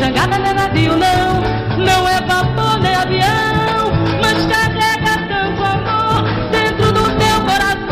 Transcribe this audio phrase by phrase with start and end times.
[0.00, 1.42] jangada nem navio, não.
[1.76, 3.92] Não é vapor nem avião,
[4.22, 7.90] mas carrega tanto amor dentro do teu coração.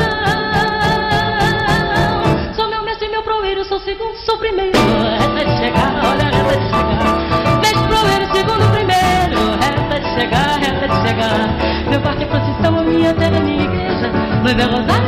[2.55, 4.79] Sou meu mestre, e meu proeiro, sou segundo, sou primeiro.
[4.79, 7.61] Essa de chegar, olha, essa de chegar.
[7.61, 9.39] Mestre, proeiro, segundo, primeiro.
[9.61, 11.89] Essa de chegar, essa de chegar.
[11.91, 14.09] Meu parque é procissão, a minha terra, minha igreja.
[14.43, 15.08] Noiva é rosário.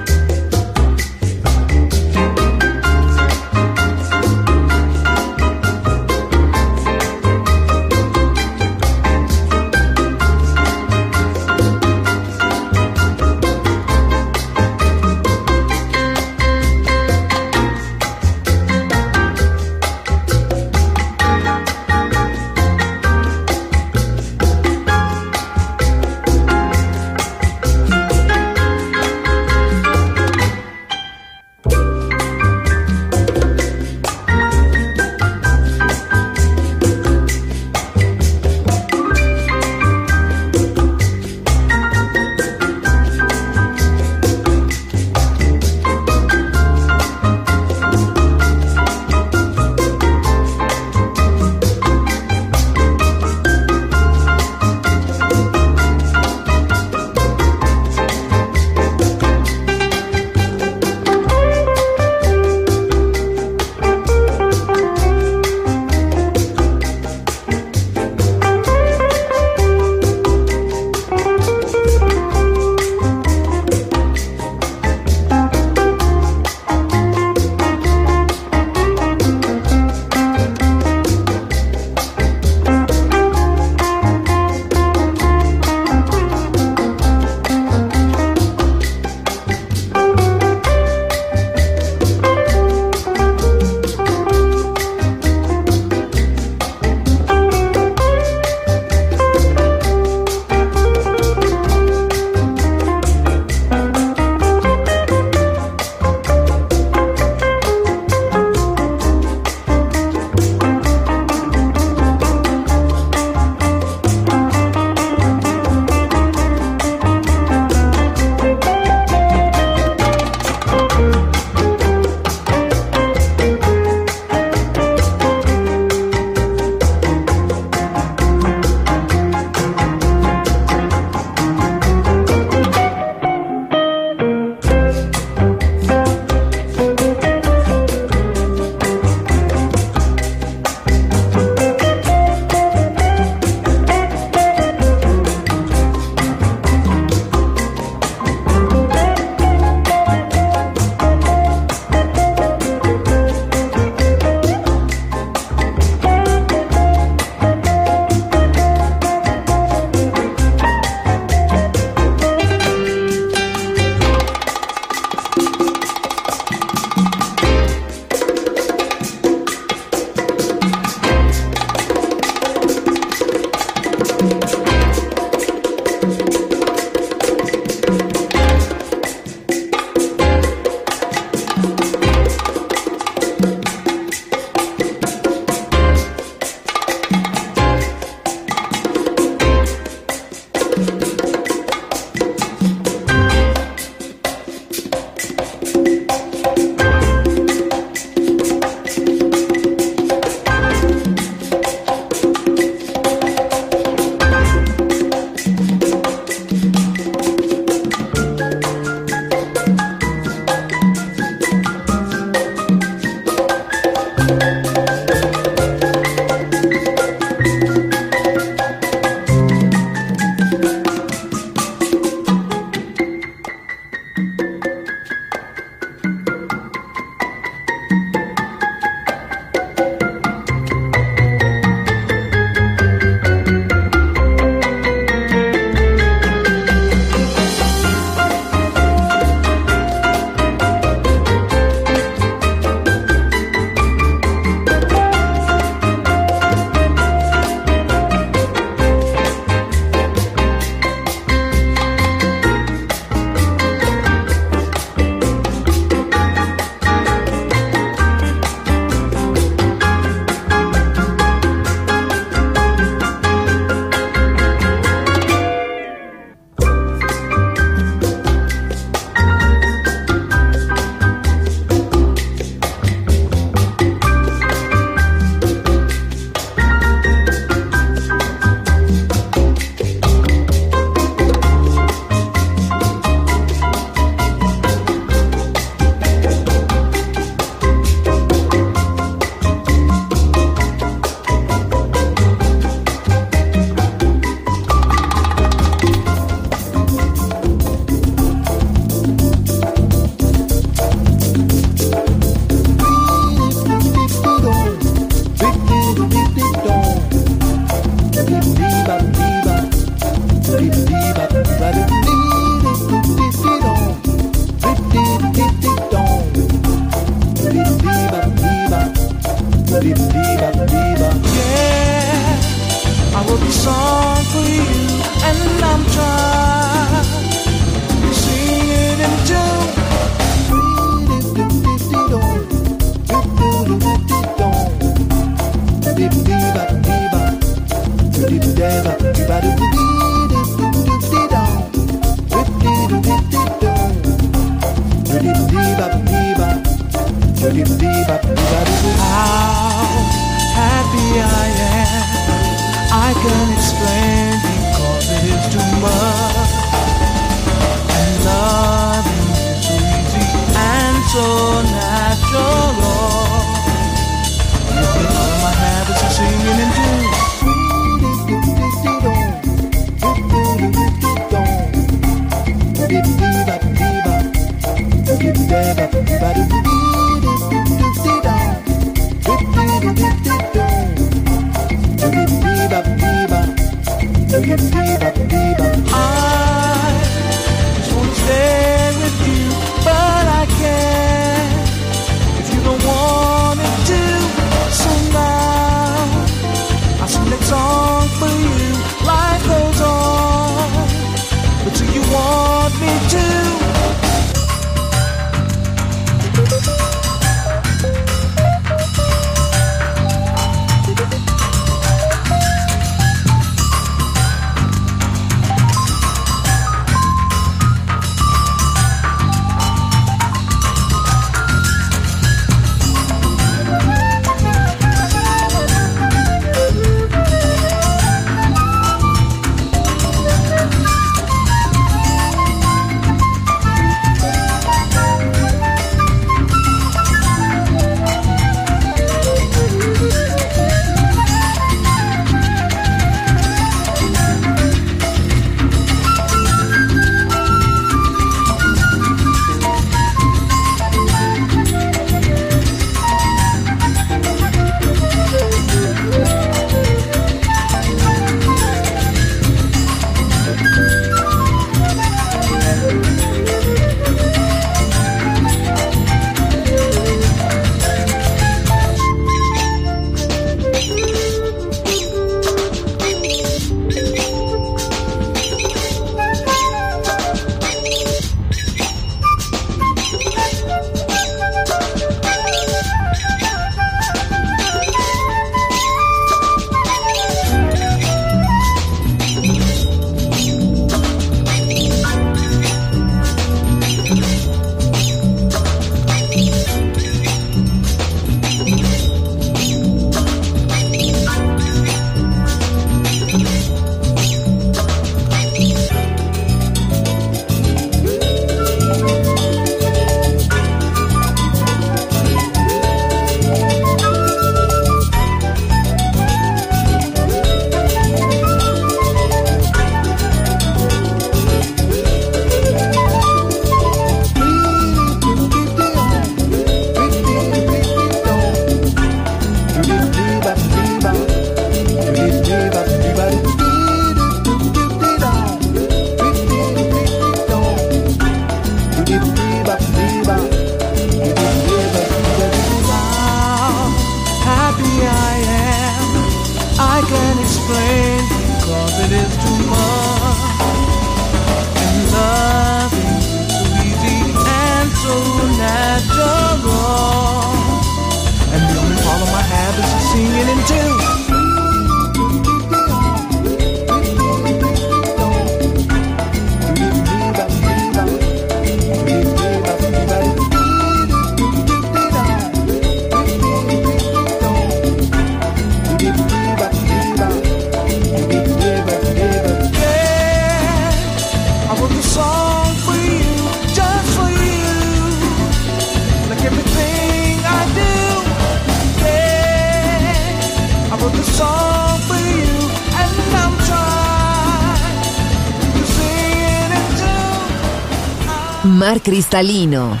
[599.04, 600.00] cristalino,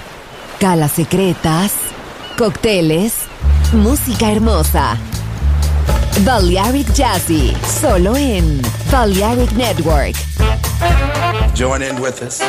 [0.58, 1.72] calas secretas,
[2.38, 3.12] cócteles,
[3.74, 4.96] música hermosa.
[6.24, 10.16] Balearic Jazzy, solo en Balearic Network.
[11.54, 12.40] Join in with us.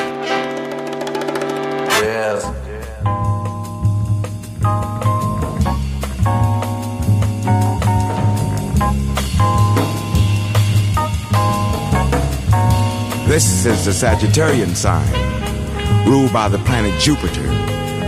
[13.28, 15.25] This is the Sagittarian sign.
[16.06, 17.42] Ruled by the planet Jupiter,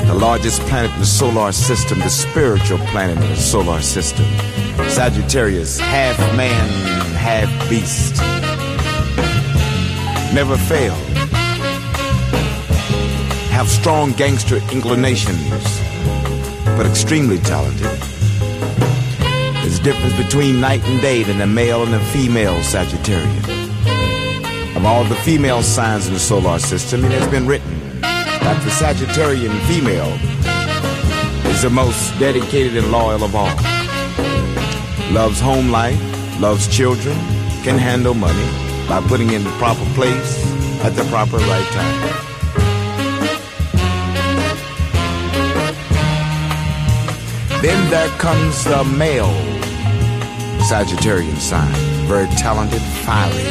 [0.06, 4.26] the largest planet in the solar system, the spiritual planet in the solar system.
[4.88, 6.70] Sagittarius, half man,
[7.16, 8.16] half beast.
[10.34, 10.94] Never fail.
[13.50, 15.82] Have strong gangster inclinations,
[16.78, 17.88] but extremely talented.
[19.62, 23.48] There's a difference between night and day than the male and the female Sagittarius.
[24.78, 27.77] Of all the female signs in the solar system, it has been written
[28.56, 30.14] the Sagittarian female
[31.52, 33.54] is the most dedicated and loyal of all.
[35.12, 36.00] Loves home life,
[36.40, 37.18] loves children,
[37.64, 38.48] can handle money
[38.88, 40.46] by putting in the proper place
[40.86, 42.28] at the proper right time.
[47.62, 49.34] Then there comes the male
[50.70, 51.74] Sagittarian sign,
[52.08, 53.44] very talented, fiery,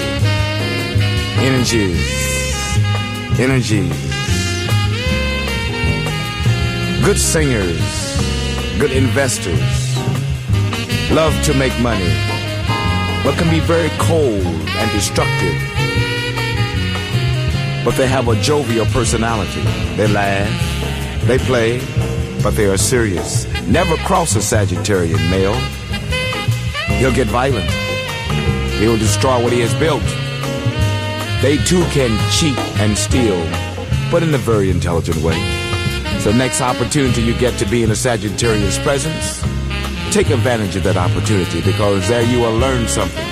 [1.44, 2.00] energies,
[3.38, 4.15] energies,
[7.06, 8.18] good singers,
[8.80, 9.96] good investors,
[11.12, 12.12] love to make money,
[13.22, 15.54] but can be very cold and destructive.
[17.84, 19.60] But they have a jovial personality.
[19.94, 20.50] They laugh,
[21.28, 21.78] they play,
[22.42, 23.46] but they are serious.
[23.68, 25.54] Never cross a Sagittarian male.
[26.98, 27.70] He'll get violent.
[28.80, 30.02] He will destroy what he has built.
[31.40, 33.38] They too can cheat and steal,
[34.10, 35.55] but in a very intelligent way.
[36.26, 39.40] So next opportunity you get to be in a Sagittarius presence,
[40.12, 43.24] take advantage of that opportunity because there you will learn something.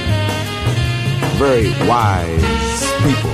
[1.36, 3.33] Very wise people.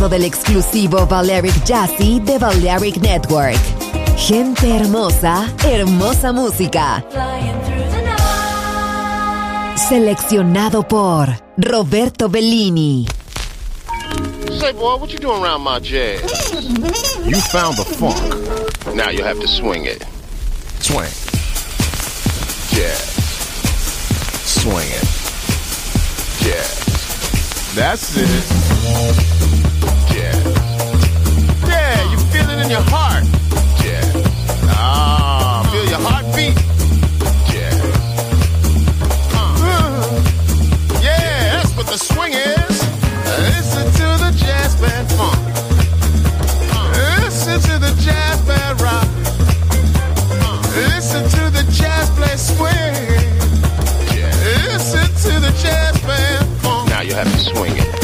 [0.00, 3.58] Bordo del exclusivo Balearic Jazzy de Balearic Network.
[4.16, 7.04] Gente hermosa, hermosa música.
[9.76, 11.28] Seleccionado por
[11.58, 13.06] Roberto Bellini.
[14.58, 16.22] Say, boy, what you doing around my jazz?
[17.26, 18.16] You found the funk.
[18.94, 20.04] Now you have to swing it.
[20.80, 21.10] Swing.
[22.70, 23.00] Jazz.
[24.46, 25.04] Swing it.
[26.42, 27.74] Jazz.
[27.74, 29.39] That's it.
[32.70, 33.24] Your heart.
[33.82, 34.14] Jazz.
[34.70, 36.54] Ah, feel your heartbeat.
[37.50, 37.74] Jazz.
[39.34, 40.22] Uh.
[41.02, 42.76] Yeah, that's what the swing is.
[43.42, 45.40] Listen to the jazz band funk.
[47.18, 49.08] Listen to the jazz band rock.
[50.94, 52.94] Listen to the jazz play swing.
[54.46, 56.88] Listen to the jazz band funk.
[56.88, 57.99] Now you have to swing it.